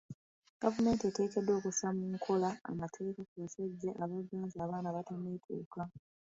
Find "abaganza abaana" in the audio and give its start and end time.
4.03-4.87